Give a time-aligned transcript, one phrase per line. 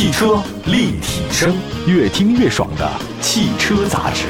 [0.00, 1.54] 汽车立体声，
[1.86, 4.24] 越听越爽的汽车杂志。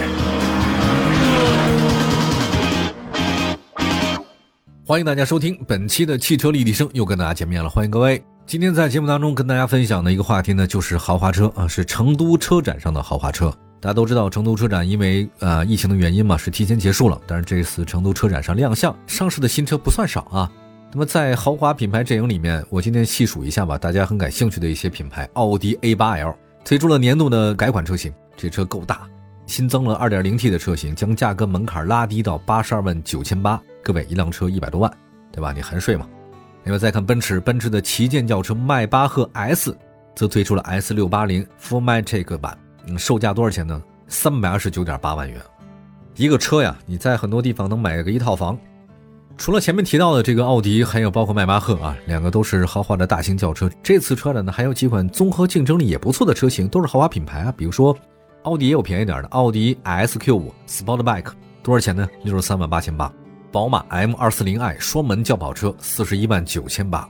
[4.84, 7.70] 欢迎大家收听本期的汽车立体声，又跟大家见面了。
[7.70, 13.48] 欢迎各位，今天在节目当中跟大家分享的一个话题呢，就是豪华车啊，是成都车展上的豪华车。
[13.80, 17.16] 大家都知道，成都车展因为呃疫情的原因嘛，是提前结束了。
[17.29, 20.50] 但是这次成都车展上亮相上市的新车不算少啊。
[20.93, 29.08] 那么在豪华品牌阵营里面，我今天细数一下吧，大家很感兴趣的一些品牌，奥迪 A8L 推出了年度的改款车型，这车够大，
[29.46, 33.62] 新增了 2.0T 的车型，将价格门槛拉低到82万九千八。
[33.84, 34.92] 各位，一辆车一百多万，
[35.30, 35.53] 对吧？
[35.53, 36.08] 你含税嘛？
[36.64, 39.77] 另外再看奔驰，奔驰的旗舰轿车迈巴赫 S
[40.16, 42.58] 则推出了 S680 Fullmatic 版。
[42.86, 43.80] 嗯，售价多少钱呢？
[44.08, 45.41] 三百二十九点八万元，
[46.16, 48.58] 一个车呀，你在很多地方能买个一套房。
[49.41, 53.70] 除了前面提到的这个奥迪，还有包括迈巴赫啊，两个都是豪华的大型轿车。
[53.83, 57.55] 这次车展呢，还有几款综合竞争力也不错的车型，都是豪华品牌啊。
[57.56, 57.96] 比如说，
[58.42, 61.24] 奥迪也有便宜点的，奥迪 S Q5 Sportback
[61.62, 62.06] 多少钱呢？
[62.22, 63.11] 六十三万八千八。
[63.50, 67.08] 宝马 M 二四零 i 双门轿跑车四十一万九千八。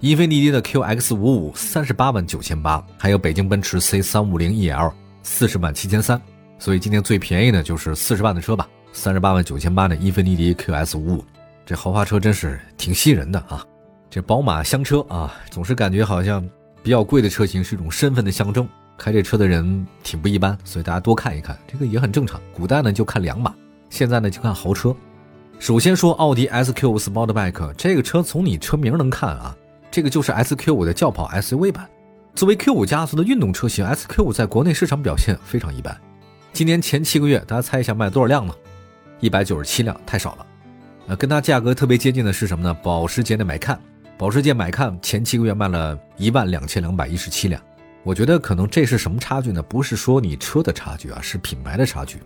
[0.00, 4.90] 英菲尼迪的 QX 五五三十八万九千八，还有北京奔驰 C 三五零 EL
[5.22, 6.18] 四十万七千三，
[6.58, 11.24] 所以今天最便宜的就是四十万的车吧，三十八万九千八的英菲尼迪 QX 五五，
[11.68, 13.62] 这豪华车真是挺吸引人的啊！
[14.08, 16.42] 这宝马香车啊，总是感觉好像
[16.82, 18.66] 比较贵的车型是一种身份的象征，
[18.96, 22.40] 开这车的人挺不一般，所以大家多看一看，这个也很正常。
[22.54, 23.54] 古代呢就看两码，
[23.90, 24.96] 现在呢就看豪车。
[25.58, 29.54] 首先说奥迪 S Q 五 Sportback 这个车，从你车名能看啊。
[29.90, 31.86] 这个就是 S Q 五的轿跑 SUV 版。
[32.34, 35.94] 作为 Q 五家族的运动车型，S Q 五在国内市场表现非常一般。
[36.54, 38.54] 今年前七个月，大家猜一下卖多少辆呢？
[39.20, 40.46] 一百九十七辆，太少了。
[41.08, 42.74] 呃，跟它价格特别接近的是什么呢？
[42.82, 43.80] 保时捷的买看，
[44.18, 47.60] 保时捷买看前七个月卖了一万两千两百一十七辆。
[48.04, 49.62] 我觉得可能这是什么差距呢？
[49.62, 52.18] 不是说你车的差距啊，是品牌的差距。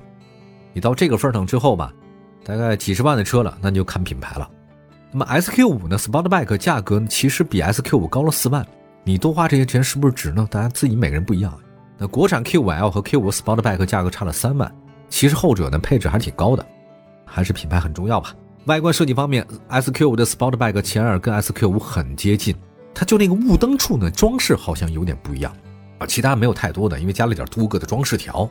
[0.73, 1.93] 你到这个份上之后吧，
[2.45, 4.51] 大概几十万的车了，那就看品牌了。
[5.13, 8.67] 那么 S Q 五呢？Sportback 价格其实比 S Q 五高了四万，
[9.05, 10.49] 你多花这些钱是不是值呢？
[10.51, 11.57] 大家自己每个人不一样。
[11.99, 14.75] 那国产 Q 五 L 和 Q 五 Sportback 价格差了三万，
[15.09, 16.67] 其实后者呢配置还挺高的，
[17.25, 18.35] 还是品牌很重要吧。
[18.67, 22.55] 外观设计方面，S Q 五的 Sportback 前耳跟 S Q 五很接近，
[22.95, 25.53] 它就那个雾灯处呢装饰好像有点不一样
[25.99, 28.49] 啊，其他没有太多的，因为加了点镀铬的装饰条。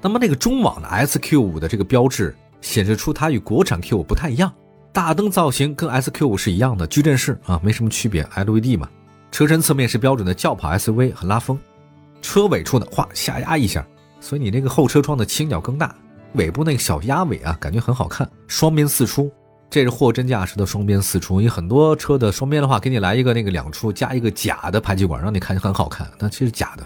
[0.00, 4.52] 那么那个中网的 S Q 五的这个标志显示出它与国产 Q 五不太一样。
[4.92, 8.88] 大灯造型跟 S Q 五是一样的，矩阵式啊，没什么区别，LED 嘛。
[9.32, 11.58] 车身侧面是标准的轿跑 SUV，很拉风。
[12.22, 13.84] 车尾处呢，哗下压一下，
[14.20, 15.92] 所以你那个后车窗的倾角更大，
[16.34, 18.28] 尾部那个小鸭尾啊，感觉很好看。
[18.46, 19.30] 双边四出，
[19.70, 21.40] 这是货真价实的双边四出。
[21.40, 26.84] 你很多车的双边的话，给你来一个那个两出加一个假的排气管，让你看很好看，但其实假的。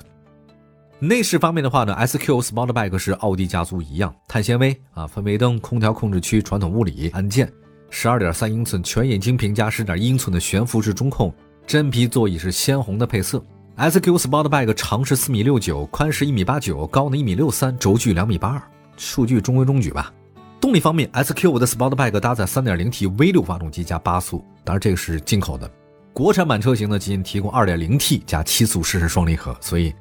[0.98, 7.52] 内饰方面的话呢，S Q Sportback 是奥迪家族一样，碳纤维啊，氛围灯、空调控制区、传统物理按键。
[7.90, 11.32] 十二点三英寸全液晶屏加十点一英寸的悬浮式中控，
[11.66, 13.44] 真皮座椅是鲜红的配色。
[13.76, 18.62] S Q Sportback 长是四米六九，宽是一米八九，高呢一米六三，轴距两米八二，
[18.96, 20.12] 数据中规中矩吧。
[20.62, 25.68] 动力方面，S Q 五的 Sportback 搭载三点零 T V 六发动机加八速，当然这个是进口的。
[26.12, 29.92] 国产版车型呢，仅仅提供二点零 T 加七速湿式双离合，所以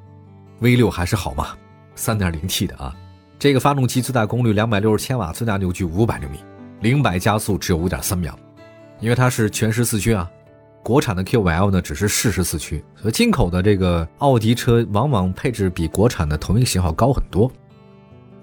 [0.60, 1.48] V 六还是好嘛。
[1.96, 2.96] 三点零 T 的啊，
[3.40, 6.38] 这个发动机最大功率两百六十千瓦，最大扭矩五百牛米。
[6.82, 8.38] 零百加速只有五点三秒，
[9.00, 10.30] 因为它是全时四驱啊。
[10.84, 17.52] 国产的 Q5L 呢只是适时四驱，所以进口的这个奥迪车往往配置比国产的同一型号高很多。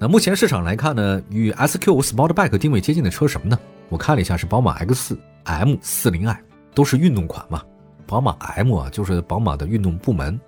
[0.01, 3.59] 那目前市场来看呢，与 SQ5 Sportback 定位接近的车什么呢？
[3.89, 6.37] 我看了一下，是宝马 X4M40i，
[6.73, 7.61] 都是运动款嘛。
[8.07, 10.41] 宝马 M 啊，就是宝马的运动部门。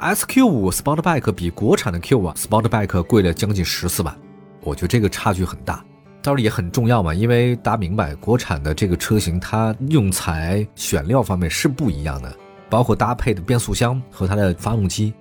[0.00, 4.16] SQ5 Sportback 比国产的 Q5 Sportback 贵了将近十四万，
[4.62, 5.84] 我觉得这个差距很大。
[6.22, 12.34] 当然也很重要嘛，因为大家明白，国产的这个车型它用材选料方面是不一样的，
[12.70, 15.12] 包括搭配的变速箱和它的发动机，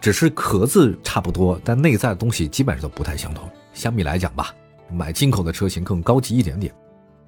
[0.00, 3.48] 只是壳子差不多，但内在的东西基本上都不太相同。
[3.72, 4.54] 相比来讲吧，
[4.90, 6.72] 买进口的车型更高级一点点。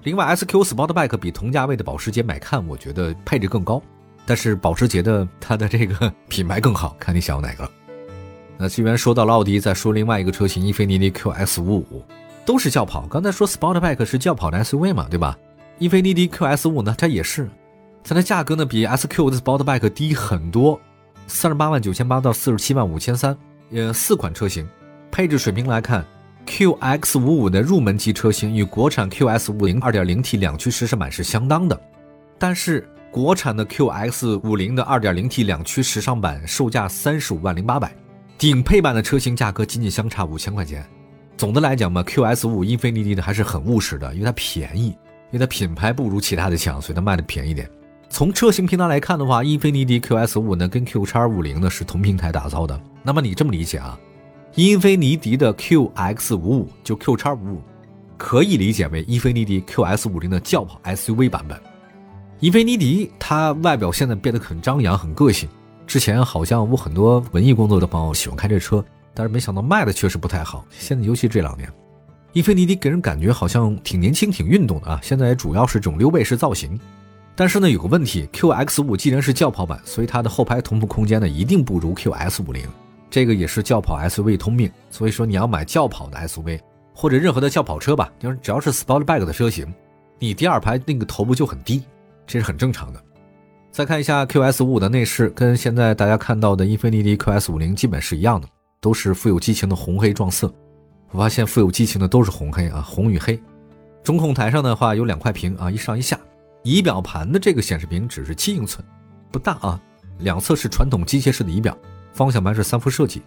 [0.04, 3.82] 另外，SQ Sportback 比同价位的保时捷买看，我觉得配置更高，
[4.24, 7.68] 但是保时捷的它的这个 品牌更好，看你想要哪个。
[8.56, 12.04] 那既然说到了奥迪，再说另外一个车型，英菲尼迪 QS 五五。
[12.46, 15.36] 都是轿跑，刚才说 Sportback 是轿跑的 SUV 嘛，对吧？
[15.80, 17.46] 英菲尼迪 QS 五呢，它也是，
[18.02, 20.80] 它的价格呢比 SQ 的 Sportback 低很多，
[21.28, 23.36] 三十八万九千八到四十七万五千三，
[23.70, 24.66] 呃，四款车型，
[25.10, 26.04] 配置水平来看
[26.46, 31.78] ，QX 五五的入门级车型与国产 QS 五零二点零 T 两驱时尚版是相当的，
[32.38, 37.94] 但是国产的 QX 五零的 2.0T 两驱时尚版售价三十五万零八百，
[38.38, 40.84] 顶配版的车型价格仅仅相差五千块钱。
[41.36, 44.86] 总的来讲嘛，QS 五英菲尼迪呢还是很务实的，因为它便宜，
[45.30, 47.68] 因为它品牌不如其他的强，所以它卖的便宜点。
[48.10, 52.80] 从车型平台来看的话，英菲尼迪 QS 五呢跟 Q 叉五零呢是同平台打造的。
[53.02, 53.98] 那么你这么理解啊？
[54.54, 57.62] 英菲尼迪的 QX 五五就 Q 叉五五，
[58.16, 61.60] 可以理解为英菲尼迪 QS 五零的轿跑 SUV 版本。
[62.40, 65.48] 英菲尼迪它外表现在变得很张扬、很个性。
[65.86, 68.84] 之前好像我很多文艺工作的朋友喜欢开这车，
[69.14, 70.64] 但是没想到卖的确实不太好。
[70.70, 71.70] 现在尤其这两年，
[72.32, 74.98] 英菲尼迪给人感觉好像挺年轻、挺运动的啊。
[75.02, 76.78] 现在主要是这种溜背式造型，
[77.38, 82.66] 但是呢有个问题，QX 五既然是轿跑版，所以它的后排同步空间呢一定不如 QS 五零。
[83.08, 86.58] 这个也是轿跑 SUV 通病，所以说你要买轿跑的 SUV
[86.92, 89.72] 或者任何的轿跑车吧，就是只要是 Sportback 的车型，
[90.18, 91.84] 你第二排那个头部就很低。
[92.26, 93.00] 这是很正常的。
[93.70, 98.48] 再看一下 QS 五五的内饰，跟现在大家看到的英菲尼迪 QS 五零基本是一样的，
[98.80, 100.52] 都是富有激情的红黑撞色。
[101.12, 103.40] 我发现富有激情的都是红黑啊，红与黑。
[104.02, 106.18] 中控台上的话有两块屏啊，一上一下。
[106.62, 108.84] 仪表盘的这个显示屏只是七英寸，
[109.30, 109.80] 不大啊。
[110.18, 111.76] 两侧是传统机械式的仪表，
[112.12, 113.22] 方向盘是三辐设计。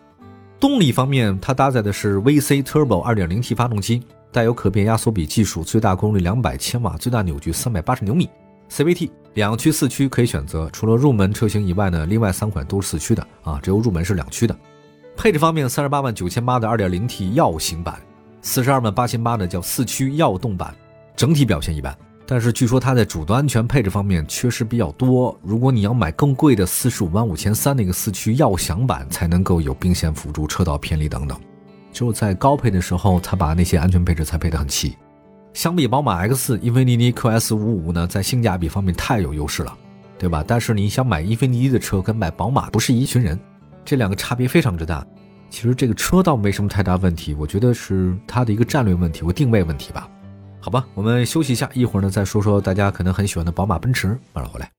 [0.60, 8.30] 动力方面，它搭载的是 VC Turbo 2.0T 发动机，带有可变压缩比技术，最大功率两百千瓦，最大扭矩三百八十牛米。
[8.70, 14.56] CVT 两驱四驱可以选择，除了入门车型以外呢，另外三款都是四驱的啊，只有入门是两驱的。
[15.16, 18.02] 配置方面，三十八万九千八的 2.0T 耀型版，
[18.42, 20.76] 四十二万八千八的叫四驱耀动版，
[21.16, 21.98] 整体表现一般。
[22.32, 31.38] 但是据说它在主动安全配置方面缺失比较多，如果你要买更贵的四十五万五千三那个四驱耀翔版，才能够有并线辅助、车道偏离等等。
[31.92, 34.96] 只有在高配的时候，它把那些安全配置才配得很齐。
[35.52, 39.78] 相比宝马 X，英菲尼迪 QS 五五呢，在性价比方面太有优势了，
[40.18, 40.42] 对吧？
[40.48, 43.38] 但是你想买英菲尼迪的车，跟买宝马不是一群人，
[43.84, 45.06] 这两个差别非常之大。
[45.50, 50.08] 其实这个车倒没什么太大问题，我觉得是它的一个战略问题或定位问题吧。
[50.64, 54.16] 好吧，我们休息一下，一会儿呢再说说大家可能很喜欢的宝马、奔驰。
[54.32, 54.72] 马上回来。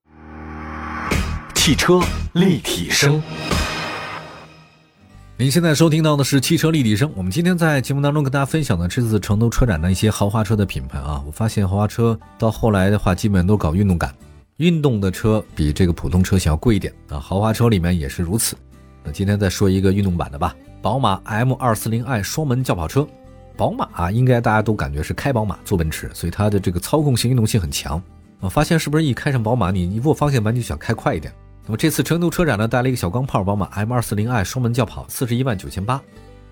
[1.57, 2.01] 汽车
[2.35, 3.21] 立体声。
[5.37, 7.11] 您现在收听到的是汽车立体声。
[7.17, 14.15] 我们今天在节目当中跟大家分享的这次成都车展的一些豪华车的品牌啊，我发现豪华车到后来的话，基本都搞运动感，
[14.59, 17.19] 运动的车比这个普通车型要贵一点啊。
[17.19, 18.57] 豪华车里面也是如此。
[19.03, 23.05] 那今天再说一个运动版的吧，宝马 M240i 双门轿跑车。
[23.63, 28.03] 宝马啊，应该大家都感觉是开宝马坐奔驰，所以它的这个操控性、运动性很强。
[28.41, 31.33] 我发现是不是一开上宝马，你一握方向盘就想开快一点？
[31.65, 36.03] 那么这次成都车展呢，带了一个小钢炮宝马 M240i 双门轿跑，四十一万九千八，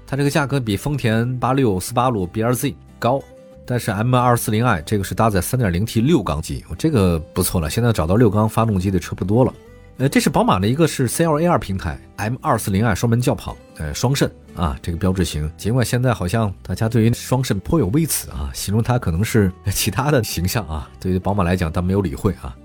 [0.06, 3.20] 它这个价格比丰田八六、斯巴鲁 BRZ 高，
[3.66, 7.68] 但是 M240i 这个是搭载 3.0T 六缸机，这个不错了。
[7.68, 9.52] 现在找到六缸发动机的车不多了。
[10.00, 15.52] 呃，这是宝马的一个是 CLA2 平台 M240i 双门轿跑，呃，双肾啊，这个标志型。
[15.58, 22.56] 尽管现在好像大家对于双肾颇有微词啊，形容它可能是其他的形象啊，对于宝马来讲，但没有理会啊。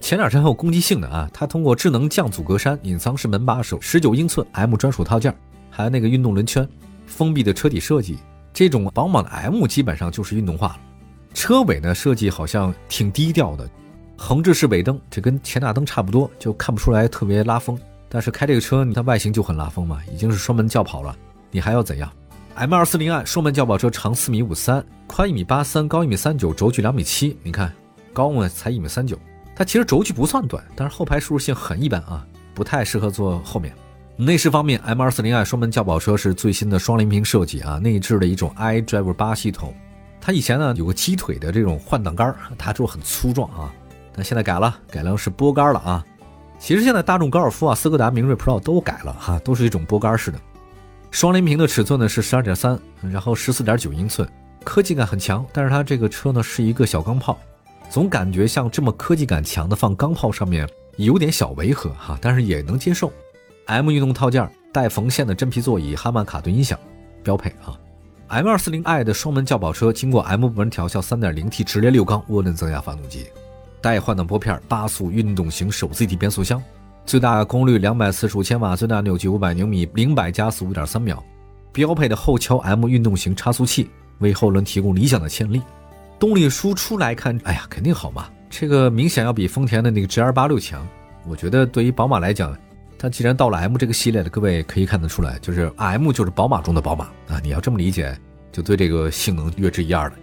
[0.00, 1.30] 前脸是很有攻击性的啊！
[1.32, 5.32] 它通过智能降阻格栅、隐藏式门把手、十九英寸 M 专属套件，
[5.70, 6.68] 还有那个运动轮圈、
[7.06, 8.18] 封闭的车体设计，
[8.52, 10.80] 这种宝马的 M 基本上就是运动化了。
[11.32, 13.70] 车尾呢设计好像挺低调的，
[14.24, 17.76] 横置式尾灯，这跟前大灯差不多，就看不出来特别拉风。
[18.08, 21.14] 但是开这个车，它外形就很拉风嘛，已经是双门轿跑了，
[21.50, 22.08] 你还要怎样
[22.56, 27.36] ？M240i 双门轿跑车长四米五三，宽一米八三，高一米三九，轴距两米七。
[27.42, 27.72] 你看
[28.12, 29.18] 高呢才一米三九。
[29.56, 32.24] 它其实轴距不算短，但是后排舒适性很一般啊，
[32.54, 33.74] 不太适合坐后面。
[34.16, 39.74] 内饰方面，M240i 双门轿跑车是最新的双联屏设计啊，内置了一种 iDrive 八系统。
[40.20, 43.74] 它以前呢有个鸡腿的这种换挡杆，它就很粗壮啊，
[44.14, 46.04] 但现在改了，改良是拨杆了啊。
[46.58, 50.38] 其实现在大众高尔夫啊、斯柯达明锐 Pro 都改了哈，都是一种拨杆式的。
[51.10, 54.28] 双联屏的尺寸呢是十二点三，然后十四点九英寸，
[54.64, 57.38] 科技感很强，但是它这个车呢是一个小钢炮。
[57.90, 60.66] 总感觉像这么科技感强的放钢炮上面
[60.96, 63.12] 有点小违和哈，但是也能接受。
[63.66, 66.78] M 运动套件带缝线的真皮座椅，哈曼卡顿音响，
[67.22, 67.78] 标配啊。
[68.30, 73.26] M240i 的双门轿跑车经过 M 部门调校 3.0T 直列六缸涡轮增压发动机，
[73.82, 76.62] 带换挡拨片，八速运动型手自一体变速箱，
[77.04, 81.22] 最大功率两百四十五千瓦，最大扭矩五百牛米，零百加速五点三秒。
[81.72, 85.62] 标配的后桥 M 运动型差速器为后轮提供理想的牵引力。
[86.18, 88.28] 动力输出来看，哎呀，肯定好嘛！
[88.48, 90.86] 这个明显要比丰田的那个 GR 八六强。
[91.26, 92.56] 我觉得对于宝马来讲，
[92.98, 97.40] 它既然到了 M 这个系列的，各位可以看得出来，就是 M 就是宝马中的宝马啊！
[97.42, 98.16] 你要这么理解，
[98.52, 100.16] 就对这个性能略知一二了。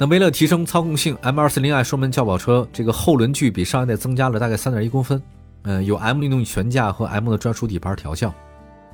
[0.00, 5.20] 那为了提升操控性，M240i 双门轿跑车这个后轮距比上一代增加了大概三点一公分。
[5.62, 8.32] 嗯，有 M 运动悬架和 M 的专属底盘调校，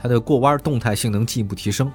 [0.00, 1.92] 它的过弯动态性能进一步提升。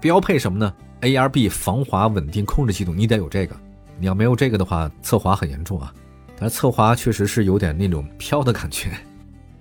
[0.00, 3.56] 标配什么呢？ARB 防滑稳定控制系统，你得有这个。
[3.98, 5.92] 你要没有这个的话，侧滑很严重啊。
[6.38, 8.90] 但侧滑确实是有点那种飘的感觉。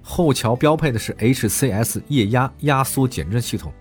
[0.03, 3.73] 后桥标配的是 HCS 液压压缩减震系统，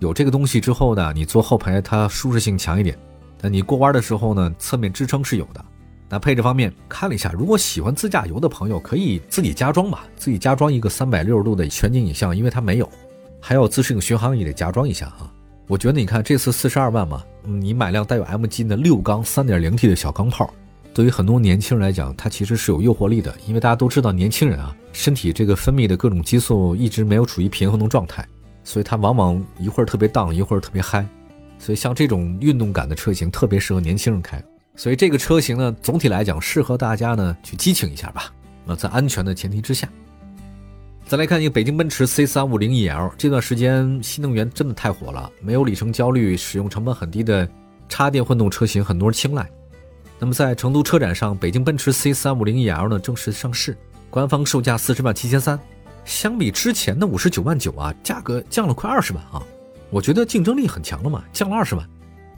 [0.00, 2.96] 有这个东西之后呢，你坐后排它舒适性强一点。
[3.40, 5.64] 但你过弯的时候呢，侧面支撑是有的。
[6.08, 12.90] 那配置方面看了一下，如果喜欢自驾游的朋友可以自己加装吧，自己加装一个三百六十度的全景影像，因为它没有。
[13.40, 15.32] 还有自适应巡航也得加装一下啊。
[15.68, 20.52] 我觉得你看这次四十二万嘛，你买辆带有 MG 的六缸三点零 T 的小钢炮，
[20.92, 28.26] 对于很多年轻人来讲，它其实是有诱惑力的，因为大家都知道年轻人啊，身体这个分泌的各种激素一直没有处于平衡的状态，
[28.64, 31.06] 所以它往往一会儿特别荡，一会儿特别嗨。
[31.60, 34.42] 所以像这种运动感的车型特别适合年轻人开，
[34.74, 38.32] 所以这个车型呢，总体来讲适合大家呢去激情一下吧。
[38.64, 39.86] 那在安全的前提之下，
[41.06, 47.46] 再来看一个北京奔驰 C 三五零 EL，这段时间新能源真的太火了，没有里程焦虑，使用成本很低的
[47.90, 49.46] 插电混动车型很多人青睐。
[50.18, 53.76] 那么在成都车展上，北京奔驰 C 三五零 EL 呢正式上市，
[54.08, 55.58] 官方售价四十万七千三，
[56.04, 59.42] 相比之前的五十九万九啊，价格降了快二十万啊。
[59.90, 61.84] 我觉得竞争力很强了嘛，降了二十万。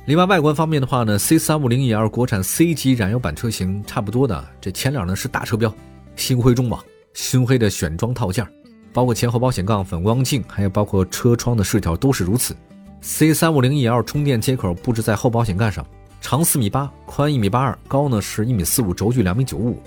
[0.06, 5.73] 另外外观方面的话呢，C 三五零 EL 国产 C 级燃油版车型差不多的，这前脸呢是大车标，
[6.16, 6.82] 星辉中网，
[7.12, 8.47] 星辉的选装套件，
[8.92, 12.56] 包括前后保险杠、反光镜，还有包括车窗的饰条都是如此。
[13.02, 15.87] C 三五零 EL 充电接口布置在后保险杠上，
[16.21, 19.80] 长四米八，宽一米八二，高呢是一米四五，轴距两米九五，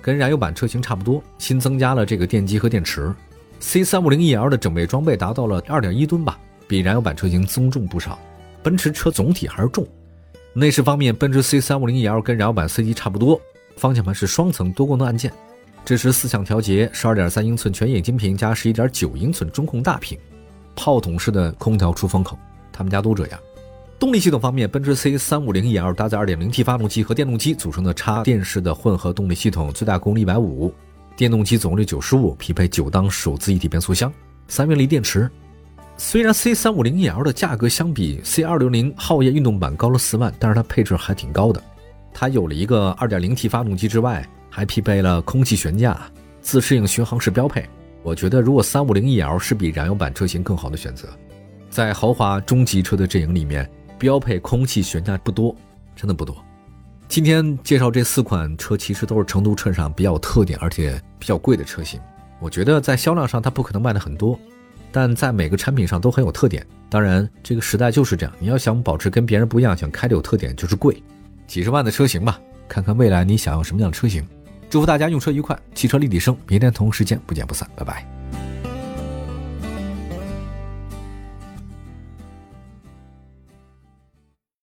[0.00, 1.22] 跟燃油版车型差不多。
[1.38, 3.14] 新增加了这个电机和电池。
[3.60, 6.38] C 三五零 EL 的整备装备达到了二点一吨吧。
[6.70, 8.16] 比燃油版车型增重不少，
[8.62, 9.84] 奔驰车总体还是重。
[10.52, 13.40] 内饰方面，奔驰 C 三五零 EL 跟燃油版 C 级差不多，
[13.74, 15.32] 方向盘是双层多功能按键，
[15.84, 20.16] 支持四项调节，十二点三英寸全液晶屏加十一点九英寸中控大屏，
[20.76, 22.38] 炮筒式的空调出风口，
[22.72, 23.40] 他们家都这样。
[23.98, 30.72] 动力系统方面，奔驰 C 三五零 EL 搭载二点零 T 发动机和电动机组成的插电式的混合动力系统，最大功率一百五，
[31.16, 34.12] 电动机总功率九十五，匹配九档手自一体变速箱，
[34.46, 35.28] 三元锂电池。
[36.02, 41.62] 虽然 C 三五零 EL 的价格相比 C 二六零皓夜运动版高了四万，但是它配置还挺高的。
[42.10, 46.00] 它有了一个二点零 T 发动机之外，还匹配了空气悬架、
[46.40, 47.68] 自适应巡航式标配。
[48.02, 51.06] 我觉得如果三五零 EL 是比燃油版车型更好的选择。
[51.68, 55.54] 在豪华中级车的阵营里面，标配空气悬架不多，
[55.94, 56.34] 真的不多。
[57.08, 62.00] 今天介绍这四款车，其实都是成都车上比较有特点而且比较贵的车型。
[62.40, 64.40] 我觉得在销量上，它不可能卖的很多。
[64.92, 66.66] 但在每个产品上都很有特点。
[66.88, 71.02] 当然，这个时代就是这样，你要想保持跟别人不一样，想开的有特点，就是贵。
[71.46, 74.26] 几十万的车型吧，看看未来你想要什么样的车型。
[74.68, 78.49] 祝福大家用车愉快，汽车立体声，明天同时间不见不散，拜拜。